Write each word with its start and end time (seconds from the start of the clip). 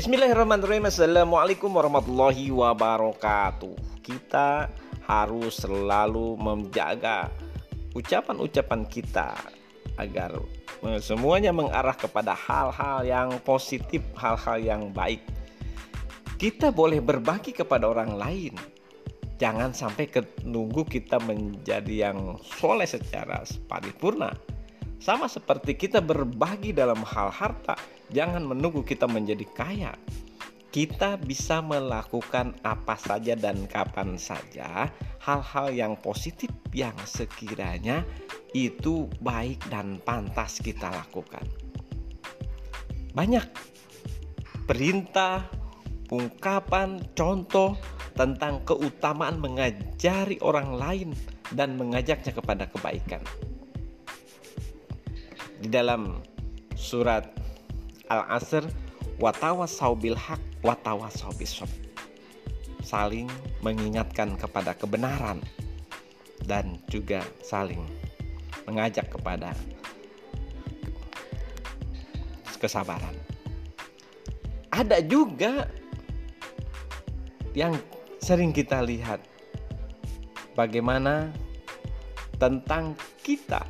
Bismillahirrahmanirrahim. 0.00 0.88
Assalamualaikum 0.88 1.76
warahmatullahi 1.76 2.48
wabarakatuh. 2.48 4.00
Kita 4.00 4.72
harus 5.04 5.60
selalu 5.60 6.40
menjaga 6.40 7.28
ucapan-ucapan 7.92 8.88
kita 8.88 9.36
Agar 10.00 10.40
semuanya 11.04 11.52
mengarah 11.52 11.92
kepada 11.92 12.32
hal-hal 12.32 13.04
yang 13.04 13.28
positif, 13.44 14.00
hal-hal 14.16 14.56
yang 14.56 14.88
baik. 14.88 15.20
Kita 16.40 16.72
boleh 16.72 17.04
berbagi 17.04 17.52
kepada 17.52 17.84
orang 17.84 18.16
lain. 18.16 18.56
Jangan 19.36 19.76
sampai 19.76 20.08
nunggu 20.48 20.88
kita 20.88 21.20
menjadi 21.20 22.08
yang 22.08 22.40
soleh 22.40 22.88
secara 22.88 23.44
paripurna 23.68 24.32
sama 25.00 25.32
seperti 25.32 25.80
kita 25.80 26.04
berbagi 26.04 26.76
dalam 26.76 27.00
hal 27.00 27.32
harta, 27.32 27.72
jangan 28.12 28.44
menunggu 28.44 28.84
kita 28.84 29.08
menjadi 29.08 29.48
kaya. 29.56 29.92
Kita 30.70 31.18
bisa 31.18 31.64
melakukan 31.64 32.54
apa 32.62 32.94
saja 32.94 33.34
dan 33.34 33.66
kapan 33.66 34.14
saja 34.14 34.86
hal-hal 35.18 35.72
yang 35.74 35.98
positif 35.98 36.52
yang 36.70 36.94
sekiranya 37.02 38.06
itu 38.54 39.10
baik 39.18 39.58
dan 39.66 39.98
pantas 40.04 40.62
kita 40.62 40.92
lakukan. 40.92 41.42
Banyak 43.10 43.50
perintah, 44.70 45.48
ungkapan, 46.12 47.02
contoh 47.18 47.74
tentang 48.14 48.62
keutamaan 48.62 49.42
mengajari 49.42 50.38
orang 50.44 50.76
lain 50.76 51.10
dan 51.50 51.74
mengajaknya 51.74 52.30
kepada 52.30 52.70
kebaikan 52.70 53.24
di 55.60 55.68
dalam 55.68 56.24
surat 56.72 57.28
Al-Asr 58.08 58.64
watawasau 59.20 59.92
bil 59.94 60.16
haq 60.16 60.40
watawasau 60.64 61.30
saling 62.80 63.28
mengingatkan 63.60 64.34
kepada 64.40 64.72
kebenaran 64.72 65.38
dan 66.48 66.80
juga 66.88 67.20
saling 67.44 67.84
mengajak 68.64 69.06
kepada 69.12 69.52
kesabaran. 72.60 73.16
Ada 74.72 75.04
juga 75.04 75.68
yang 77.56 77.74
sering 78.20 78.52
kita 78.52 78.84
lihat 78.84 79.24
bagaimana 80.54 81.32
tentang 82.38 82.94
kita 83.24 83.64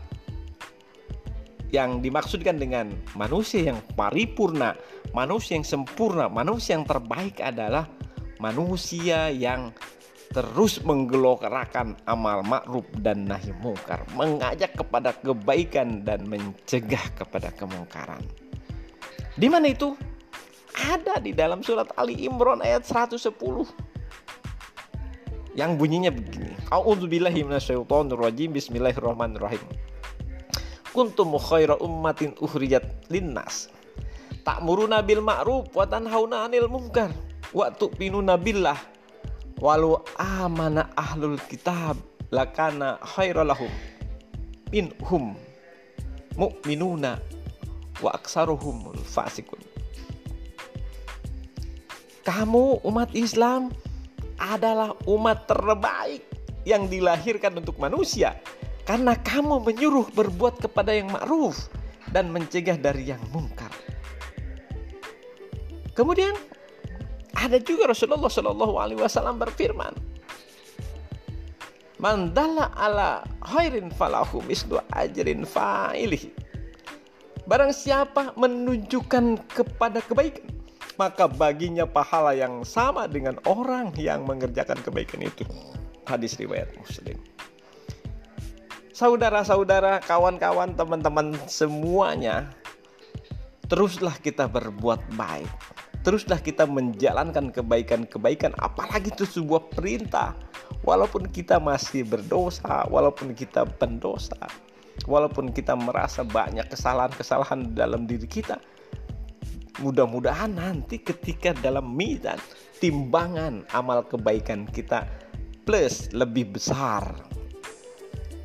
yang 1.70 2.02
dimaksudkan 2.02 2.58
dengan 2.58 2.90
manusia 3.14 3.70
yang 3.70 3.78
paripurna, 3.94 4.74
manusia 5.14 5.54
yang 5.58 5.66
sempurna, 5.66 6.26
manusia 6.26 6.74
yang 6.74 6.86
terbaik 6.86 7.38
adalah 7.38 7.86
manusia 8.42 9.30
yang 9.30 9.70
terus 10.30 10.78
menggelokarakan 10.86 11.98
amal 12.06 12.42
ma'ruf 12.46 12.86
dan 13.02 13.26
nahi 13.26 13.50
mungkar, 13.58 14.06
mengajak 14.14 14.78
kepada 14.78 15.10
kebaikan 15.18 16.06
dan 16.06 16.22
mencegah 16.26 17.02
kepada 17.18 17.50
kemungkaran. 17.54 18.22
Di 19.34 19.50
mana 19.50 19.74
itu? 19.74 19.94
Ada 20.70 21.18
di 21.18 21.34
dalam 21.34 21.66
surat 21.66 21.90
Ali 21.98 22.14
Imran 22.26 22.62
ayat 22.62 22.86
110 22.86 23.26
yang 25.58 25.74
bunyinya 25.74 26.14
begini. 26.14 26.54
A'udzubillahi 26.70 27.42
minasyaitonirrajim. 27.42 28.54
Bismillahirrahmanirrahim 28.54 29.89
kuntum 30.90 31.34
khaira 31.38 31.78
ummatin 31.78 32.34
uhrijat 32.38 32.84
linnas. 33.10 33.70
Ta'muruna 34.46 35.04
bil 35.04 35.20
ma'ruf 35.20 35.70
wa 35.74 35.84
tanhauna 35.84 36.48
'anil 36.48 36.66
munkar 36.66 37.12
wa 37.52 37.68
tu'minuna 37.70 38.40
billah. 38.40 38.78
Walau 39.60 40.00
amana 40.16 40.88
ahlul 40.96 41.36
kitab 41.50 42.00
lakana 42.32 42.96
khairalahum 43.04 43.68
minhum 44.72 45.34
mu'minuna 46.38 47.18
wa 48.00 48.10
aksaruhum 48.16 48.94
fasikun 49.04 49.60
kamu 52.22 52.78
umat 52.86 53.10
Islam 53.18 53.74
adalah 54.38 54.94
umat 55.04 55.50
terbaik 55.50 56.22
yang 56.62 56.86
dilahirkan 56.86 57.58
untuk 57.58 57.76
manusia 57.82 58.38
karena 58.84 59.16
kamu 59.16 59.62
menyuruh 59.64 60.08
berbuat 60.14 60.62
kepada 60.64 60.94
yang 60.96 61.12
ma'ruf 61.12 61.68
dan 62.10 62.32
mencegah 62.32 62.76
dari 62.78 63.12
yang 63.12 63.22
mungkar. 63.30 63.70
Kemudian 65.94 66.32
ada 67.36 67.58
juga 67.60 67.90
Rasulullah 67.90 68.30
Shallallahu 68.30 68.74
Alaihi 68.78 69.00
Wasallam 69.00 69.36
berfirman, 69.38 69.94
Mandala 72.00 72.72
ala 72.80 73.20
khairin 73.44 73.92
falahu 73.92 74.40
mislu 74.48 74.80
ajrin 74.96 75.44
fa'ilih. 75.44 76.32
Barang 77.44 77.76
siapa 77.76 78.32
menunjukkan 78.40 79.52
kepada 79.52 80.00
kebaikan, 80.00 80.48
maka 80.96 81.28
baginya 81.28 81.84
pahala 81.84 82.32
yang 82.32 82.64
sama 82.64 83.04
dengan 83.04 83.36
orang 83.44 83.92
yang 84.00 84.24
mengerjakan 84.24 84.80
kebaikan 84.80 85.20
itu. 85.28 85.44
Hadis 86.08 86.40
riwayat 86.40 86.72
Muslim 86.80 87.20
saudara-saudara, 89.00 90.04
kawan-kawan, 90.04 90.76
teman-teman 90.76 91.32
semuanya, 91.48 92.52
teruslah 93.72 94.12
kita 94.20 94.44
berbuat 94.44 95.00
baik. 95.16 95.48
Teruslah 96.04 96.36
kita 96.36 96.68
menjalankan 96.68 97.48
kebaikan-kebaikan, 97.48 98.52
apalagi 98.60 99.08
itu 99.08 99.24
sebuah 99.24 99.72
perintah. 99.72 100.36
Walaupun 100.84 101.32
kita 101.32 101.56
masih 101.56 102.04
berdosa, 102.04 102.84
walaupun 102.92 103.32
kita 103.32 103.64
pendosa, 103.80 104.36
walaupun 105.08 105.48
kita 105.48 105.72
merasa 105.76 106.20
banyak 106.20 106.68
kesalahan-kesalahan 106.68 107.72
dalam 107.72 108.04
diri 108.04 108.28
kita, 108.28 108.60
mudah-mudahan 109.80 110.56
nanti 110.56 111.00
ketika 111.00 111.56
dalam 111.56 111.96
mizan 111.96 112.36
timbangan 112.80 113.64
amal 113.72 114.04
kebaikan 114.04 114.68
kita 114.68 115.04
plus 115.68 116.08
lebih 116.16 116.56
besar 116.56 117.39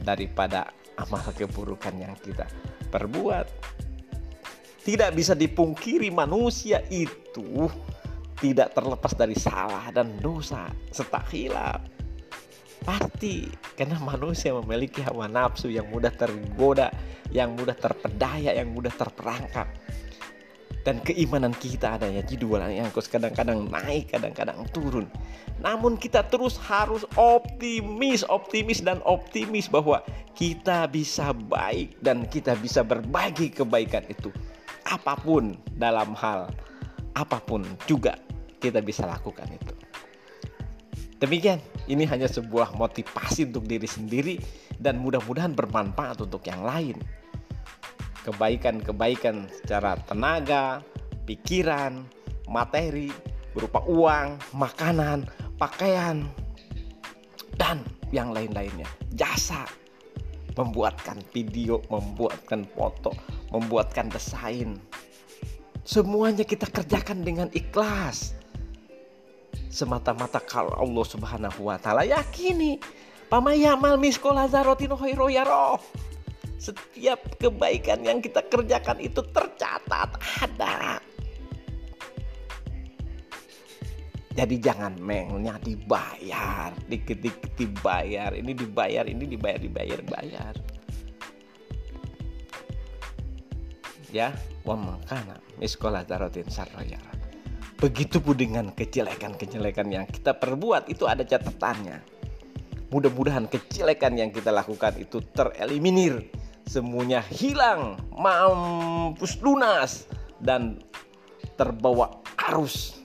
daripada 0.06 0.70
amal 1.02 1.26
keburukan 1.34 1.98
yang 1.98 2.14
kita 2.22 2.46
perbuat. 2.94 3.74
Tidak 4.86 5.10
bisa 5.18 5.34
dipungkiri 5.34 6.14
manusia 6.14 6.86
itu 6.94 7.66
tidak 8.38 8.78
terlepas 8.78 9.18
dari 9.18 9.34
salah 9.34 9.90
dan 9.90 10.14
dosa 10.22 10.70
serta 10.94 11.26
hilaf. 11.34 11.82
Pasti 12.86 13.50
karena 13.74 13.98
manusia 13.98 14.54
memiliki 14.54 15.02
hawa 15.02 15.26
nafsu 15.26 15.74
yang 15.74 15.90
mudah 15.90 16.14
tergoda, 16.14 16.94
yang 17.34 17.58
mudah 17.58 17.74
terpedaya, 17.74 18.54
yang 18.54 18.70
mudah 18.70 18.94
terperangkap 18.94 19.66
dan 20.86 21.02
keimanan 21.02 21.50
kita 21.58 21.98
adanya 21.98 22.22
jadwal 22.22 22.62
yang 22.70 22.94
kadang-kadang 22.94 23.66
naik, 23.74 24.14
kadang-kadang 24.14 24.62
turun. 24.70 25.10
Namun 25.58 25.98
kita 25.98 26.22
terus 26.30 26.62
harus 26.62 27.02
optimis, 27.18 28.22
optimis 28.30 28.86
dan 28.86 29.02
optimis 29.02 29.66
bahwa 29.66 30.06
kita 30.38 30.86
bisa 30.86 31.34
baik 31.34 31.98
dan 32.06 32.30
kita 32.30 32.54
bisa 32.62 32.86
berbagi 32.86 33.50
kebaikan 33.50 34.06
itu. 34.06 34.30
Apa 34.86 35.18
pun 35.18 35.58
dalam 35.74 36.14
hal 36.14 36.54
apa 37.18 37.42
pun 37.42 37.66
juga 37.90 38.14
kita 38.62 38.78
bisa 38.86 39.10
lakukan 39.10 39.50
itu. 39.50 39.74
Demikian, 41.18 41.58
ini 41.90 42.06
hanya 42.06 42.30
sebuah 42.30 42.78
motivasi 42.78 43.50
untuk 43.50 43.66
diri 43.66 43.90
sendiri 43.90 44.36
dan 44.78 45.02
mudah-mudahan 45.02 45.58
bermanfaat 45.58 46.22
untuk 46.22 46.46
yang 46.46 46.62
lain 46.62 47.00
kebaikan-kebaikan 48.26 49.46
secara 49.54 49.94
tenaga, 50.10 50.82
pikiran, 51.30 52.02
materi 52.50 53.14
berupa 53.54 53.86
uang, 53.86 54.42
makanan, 54.58 55.30
pakaian, 55.62 56.26
dan 57.56 57.86
yang 58.10 58.34
lain-lainnya. 58.34 58.90
Jasa 59.14 59.70
membuatkan 60.58 61.22
video, 61.30 61.84
membuatkan 61.92 62.66
foto, 62.74 63.14
membuatkan 63.54 64.10
desain. 64.10 64.80
Semuanya 65.86 66.42
kita 66.42 66.66
kerjakan 66.66 67.22
dengan 67.22 67.48
ikhlas. 67.54 68.34
Semata-mata 69.70 70.40
kalau 70.40 70.72
Allah 70.74 71.06
Subhanahu 71.06 71.68
wa 71.68 71.76
taala 71.76 72.08
yakini 72.08 72.80
pamayamal 73.28 74.00
miskola 74.00 74.48
zarotino 74.48 74.96
hoiro 74.96 75.28
setiap 76.58 77.20
kebaikan 77.38 78.02
yang 78.02 78.24
kita 78.24 78.42
kerjakan 78.48 79.00
itu 79.04 79.22
tercatat 79.34 80.10
ada. 80.42 81.00
Jadi 84.36 84.60
jangan 84.60 85.00
mengnya 85.00 85.56
dibayar, 85.64 86.76
dikit-dikit 86.92 87.56
dibayar, 87.56 88.36
ini 88.36 88.52
dibayar, 88.52 89.08
ini 89.08 89.24
dibayar, 89.32 89.60
dibayar, 89.64 90.00
bayar. 90.04 90.54
Ya, 94.12 94.36
wa 94.68 94.76
makana 94.76 95.40
miskola 95.56 96.04
darotin 96.04 96.52
sarroyara. 96.52 97.16
Begitupun 97.80 98.36
dengan 98.36 98.66
kejelekan-kejelekan 98.76 99.88
yang 99.88 100.04
kita 100.08 100.36
perbuat 100.36 100.92
itu 100.92 101.08
ada 101.08 101.24
catatannya. 101.24 102.00
Mudah-mudahan 102.92 103.48
kejelekan 103.48 104.20
yang 104.20 104.36
kita 104.36 104.52
lakukan 104.52 105.00
itu 105.00 105.24
tereliminir, 105.32 106.28
semuanya 106.66 107.22
hilang, 107.30 107.96
mampus 108.14 109.38
lunas 109.40 110.10
dan 110.42 110.82
terbawa 111.56 112.20
arus 112.52 113.00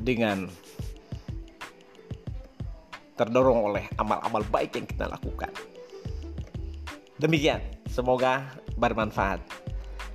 dengan 0.00 0.48
terdorong 3.18 3.72
oleh 3.72 3.84
amal-amal 3.98 4.44
baik 4.48 4.78
yang 4.78 4.86
kita 4.86 5.10
lakukan. 5.10 5.50
Demikian, 7.16 7.64
semoga 7.88 8.44
bermanfaat. 8.76 9.40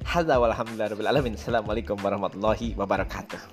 Hadza 0.05 0.37
walhamdulillahirabbil 0.37 1.33
Assalamualaikum 1.33 1.97
warahmatullahi 1.97 2.77
wabarakatuh. 2.77 3.50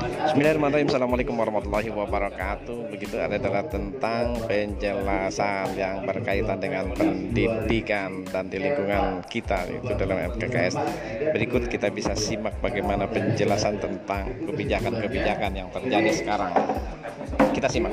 Bismillahirrahmanirrahim. 0.00 0.88
Assalamualaikum 0.88 1.36
warahmatullahi 1.36 1.92
wabarakatuh. 1.92 2.88
Begitu 2.88 3.20
adalah 3.20 3.60
tentang 3.68 4.32
penjelasan 4.48 5.76
yang 5.76 6.08
berkaitan 6.08 6.56
dengan 6.56 6.88
pendidikan 6.96 8.24
dan 8.24 8.48
di 8.48 8.64
lingkungan 8.64 9.20
kita 9.28 9.68
Itu 9.68 9.92
dalam 10.00 10.32
MKKS 10.32 10.80
Berikut 11.36 11.68
kita 11.68 11.92
bisa 11.92 12.16
simak 12.16 12.56
bagaimana 12.64 13.04
penjelasan 13.12 13.76
tentang 13.76 14.32
kebijakan-kebijakan 14.48 15.52
yang 15.52 15.68
terjadi 15.68 16.10
sekarang 16.16 16.52
Kita 17.50 17.68
simak. 17.68 17.90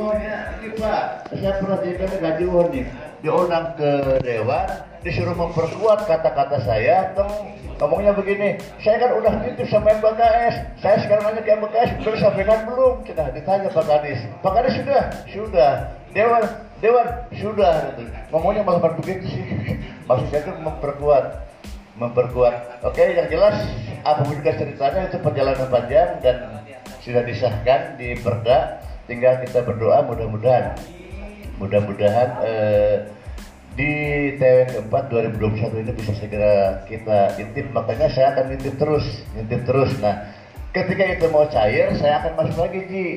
Saya 1.33 1.51
pernah 1.57 1.77
gaji 1.81 2.45
diundang 3.17 3.73
ke 3.73 4.21
Dewan 4.21 4.67
Disuruh 5.05 5.37
memperkuat 5.37 6.03
kata-kata 6.09 6.57
saya 6.67 7.15
ngomongnya 7.77 8.11
begini 8.17 8.57
saya 8.81 8.97
kan 8.97 9.21
udah 9.21 9.39
titip 9.45 9.69
sama 9.69 9.93
MBKS 10.01 10.81
saya 10.81 10.97
sekarang 10.99 11.29
nanya 11.29 11.45
ke 11.45 11.53
MBKS 11.53 12.01
sudah 12.01 12.13
disampaikan 12.17 12.65
belum? 12.65 13.05
Kita 13.05 13.29
ditanya 13.31 13.69
Pak 13.69 13.85
Kadis. 13.85 14.19
Pak 14.41 14.51
Kadis 14.57 14.73
sudah 14.81 15.01
sudah. 15.29 15.71
Dewan 16.11 16.43
Dewan 16.81 17.07
sudah 17.37 17.93
gitu. 17.95 18.11
ngomongnya 18.33 18.65
malah 18.65 18.97
begitu 18.97 19.29
sih. 19.29 19.45
Maksudnya 20.09 20.39
itu 20.43 20.51
memperkuat 20.59 21.25
memperkuat. 21.95 22.83
Oke 22.83 23.13
yang 23.13 23.29
jelas 23.29 23.55
apa 24.01 24.25
juga 24.27 24.51
ceritanya 24.57 25.07
itu 25.07 25.17
perjalanan 25.21 25.67
panjang 25.69 26.09
dan 26.19 26.35
sudah 27.05 27.23
disahkan 27.23 27.95
di 27.95 28.17
perda 28.19 28.81
tinggal 29.07 29.39
kita 29.41 29.63
berdoa 29.63 30.03
mudah-mudahan 30.03 30.75
mudah-mudahan 31.57 32.29
eh, 32.45 32.95
di 33.77 33.93
TWN 34.41 34.67
keempat 34.73 35.03
2021 35.13 35.85
ini 35.85 35.91
bisa 35.93 36.11
segera 36.17 36.81
kita 36.89 37.37
intip. 37.37 37.69
Makanya 37.69 38.09
saya 38.09 38.33
akan 38.33 38.57
intip 38.57 38.73
terus 38.81 39.05
intip 39.37 39.61
terus. 39.69 39.93
Nah 40.01 40.33
ketika 40.73 41.05
itu 41.05 41.29
mau 41.29 41.45
cair 41.45 41.93
saya 41.93 42.25
akan 42.25 42.33
masuk 42.41 42.57
lagi 42.57 42.81
Ji. 42.89 43.07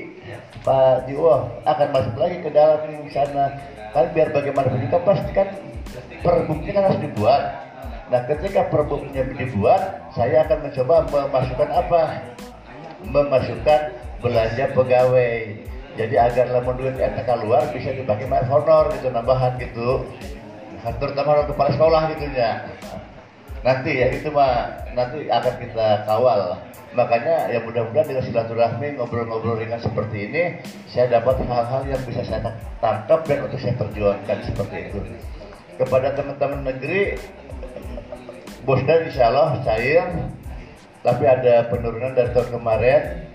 Pak 0.61 1.09
Jiwo 1.09 1.49
akan 1.65 1.89
masuk 1.97 2.17
lagi 2.21 2.37
ke 2.45 2.51
dalam 2.53 2.85
sana. 3.09 3.57
Kan 3.97 4.13
biar 4.13 4.29
bagaimanapun 4.37 4.85
juga 4.85 5.01
pasti 5.01 5.33
kan 5.33 5.49
perbukti 6.21 6.69
kan 6.77 6.93
harus 6.93 7.01
dibuat. 7.01 7.43
Nah 8.13 8.21
ketika 8.29 8.69
perbuktinya 8.69 9.33
dibuat 9.33 10.13
saya 10.13 10.45
akan 10.45 10.69
mencoba 10.69 11.09
memasukkan 11.09 11.71
apa? 11.73 12.03
Memasukkan 13.01 13.81
belanja 14.21 14.65
pegawai 14.77 15.33
jadi 15.99 16.31
agar 16.31 16.47
lemon 16.55 16.79
duit 16.79 16.95
enak 16.95 17.27
keluar 17.27 17.67
bisa 17.75 17.91
dipakai 17.91 18.31
honor 18.47 18.95
gitu 18.95 19.11
nambahan 19.11 19.59
gitu. 19.59 20.07
Terutama 20.81 21.45
kepala 21.45 21.71
sekolah 21.75 22.03
gitu 22.15 22.25
ya. 22.33 22.63
Nanti 23.61 24.01
ya 24.01 24.09
itu 24.15 24.33
mah 24.33 24.71
nanti 24.97 25.29
akan 25.29 25.55
kita 25.61 26.09
kawal. 26.09 26.57
Makanya 26.91 27.55
ya 27.55 27.63
mudah-mudahan 27.63 28.07
dengan 28.07 28.25
silaturahmi 28.27 28.99
ngobrol-ngobrol 28.99 29.63
ringan 29.63 29.79
seperti 29.79 30.27
ini 30.27 30.43
saya 30.91 31.07
dapat 31.21 31.39
hal-hal 31.47 31.87
yang 31.87 32.03
bisa 32.03 32.27
saya 32.27 32.43
tangkap 32.83 33.23
dan 33.31 33.47
untuk 33.47 33.61
saya 33.63 33.79
perjuangkan 33.79 34.39
seperti 34.43 34.77
itu. 34.91 34.99
Kepada 35.79 36.19
teman-teman 36.19 36.67
negeri 36.67 37.15
Bosdan 38.67 39.07
insya 39.07 39.33
Allah 39.33 39.63
cair 39.65 40.05
tapi 41.01 41.25
ada 41.25 41.65
penurunan 41.73 42.13
dari 42.13 42.29
tahun 42.37 42.61
kemarin 42.61 43.30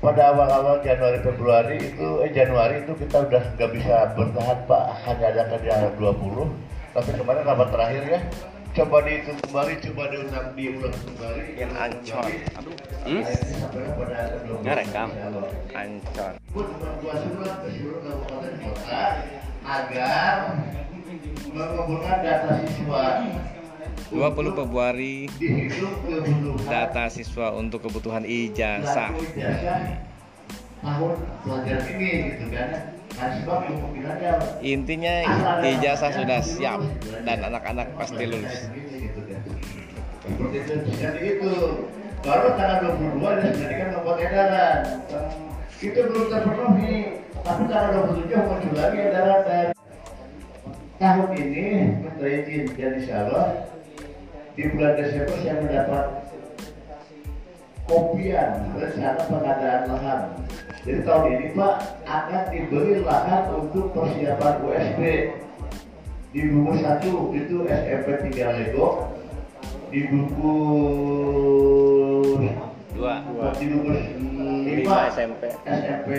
pada 0.00 0.32
awal-awal 0.32 0.80
Januari 0.80 1.20
Februari 1.20 1.76
itu 1.76 2.24
eh 2.24 2.32
Januari 2.32 2.80
itu 2.88 2.96
kita 2.96 3.28
udah 3.28 3.42
nggak 3.52 3.70
bisa 3.76 4.16
bertahan 4.16 4.58
Pak. 4.64 4.84
Hanya 5.04 5.26
ada 5.36 5.42
kerja 5.56 5.92
20 6.00 6.96
tapi 6.96 7.10
kemarin 7.14 7.42
rapat 7.44 7.68
terakhir 7.68 8.02
ya. 8.08 8.20
Coba 8.70 9.02
dihitung 9.02 9.38
kembali 9.44 9.72
coba 9.82 10.02
diulang 10.08 10.48
diulang 10.56 10.94
kembali. 10.94 11.42
Yang 11.58 11.72
ancor. 11.76 12.28
Aduh. 12.56 12.74
Hmm? 13.04 13.22
rekam 14.64 15.08
ancor. 15.76 16.32
Agar 19.60 20.34
mengumpulkan 21.50 22.18
data 22.24 22.52
siswa 22.64 23.04
20 24.10 24.58
Februari 24.58 25.30
data 26.66 27.06
siswa 27.06 27.54
untuk 27.54 27.86
kebutuhan 27.86 28.26
ijazah. 28.26 29.14
Intinya 34.60 35.14
ijazah 35.62 36.10
sudah 36.10 36.40
siap 36.42 36.80
dan 37.22 37.38
anak-anak 37.46 37.94
pasti 37.94 38.24
lulus. 38.26 38.66
Itu 41.20 41.52
baru 42.20 42.48
tanggal 42.58 43.00
22 43.00 43.40
dia 43.40 43.50
sudah 43.56 43.88
membuat 43.96 44.18
edaran 44.20 44.78
itu 45.80 46.00
belum 46.04 46.26
terpenuhi 46.28 47.24
tapi 47.40 47.62
tanggal 47.64 48.12
27 48.12 48.44
muncul 48.44 48.72
lagi 48.76 48.98
edaran 49.00 49.40
dan 49.48 49.66
tahun 51.00 51.28
ini 51.32 51.64
minta 52.04 52.26
izin 52.28 52.64
dan 52.76 52.92
insya 53.00 53.14
Allah 53.24 53.69
di 54.58 54.62
bulan 54.74 54.92
Desember 54.98 55.36
saya 55.38 55.54
mendapat 55.62 56.04
kopian 57.86 58.50
rencana 58.78 59.22
pengadaan 59.26 59.82
lahan. 59.90 60.20
Jadi 60.86 61.00
tahun 61.04 61.24
ini 61.34 61.46
Pak 61.58 61.74
akan 62.06 62.42
dibeli 62.54 62.94
lahan 63.04 63.42
untuk 63.52 63.92
persiapan 63.92 64.54
USB 64.64 65.02
di 66.30 66.40
buku 66.46 66.72
satu 66.78 67.34
itu 67.34 67.66
SMP 67.66 68.30
3 68.30 68.56
Lego. 68.58 69.10
Di 69.90 70.06
buku 70.06 70.54
dua. 72.94 73.14
Di 73.58 73.66
buku 73.66 73.90
lima 74.62 75.10
SMP 75.10 75.42
SMP 75.66 76.10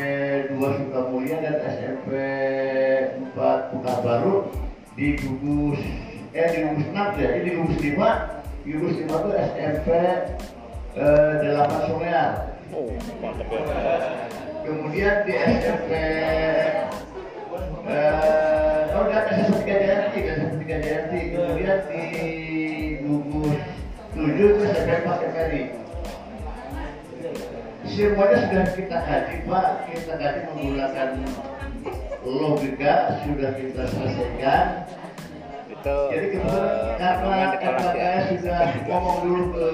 2 0.51 0.59
Sukamulya 0.59 1.35
dan 1.39 1.55
SMP 1.71 2.11
4 3.31 4.03
Baru 4.03 4.51
di 5.00 5.15
buku 5.15 5.79
eh 6.31 6.47
di 6.47 6.57
gugus 6.63 6.88
6 6.95 7.19
ya. 7.19 7.29
Ini 7.43 7.50
gugus 7.59 7.79
5 7.79 7.91
gugus 8.63 8.95
5 9.03 9.07
itu 9.07 9.29
SMP 9.35 9.88
eh, 10.95 11.33
8 11.51 11.88
Solear 11.88 12.31
oh 12.71 12.88
mantap 13.19 13.51
ya. 13.51 13.61
Kemudian 14.61 15.15
di 15.27 15.33
SMP 15.35 15.91
eh, 17.91 18.95
oh 18.95 19.01
enggak 19.07 19.23
SMP 19.35 19.59
3 19.67 19.83
Jayanti 19.83 20.19
SMP 20.23 20.61
3 20.63 20.83
Jayanti 20.83 21.19
kemudian 21.35 21.79
di 21.91 22.03
gugus 23.03 23.59
7 24.15 24.31
itu 24.31 24.63
SMP 24.71 24.91
Pakai 25.03 25.29
Mary 25.35 25.63
semuanya 27.91 28.38
sudah 28.47 28.65
kita 28.71 28.97
kaji 29.03 29.35
Pak. 29.45 29.67
Kita 29.91 30.13
kaji 30.15 30.39
menggunakan 30.47 31.09
logika 32.23 32.95
sudah 33.27 33.51
kita 33.57 33.83
selesaikan 33.91 34.65
itu 35.81 35.97
jadi 36.13 36.27
kebetulan 36.29 36.69
uh, 36.69 36.93
karena 37.01 37.38
RKKS 37.57 38.23
sudah 38.38 38.69
ngomong 38.85 39.17
dulu 39.25 39.43
ke 39.50 39.67